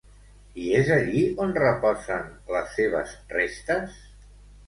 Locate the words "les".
2.55-2.73